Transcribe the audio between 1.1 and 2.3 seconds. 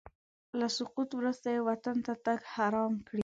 وروسته یې وطن ته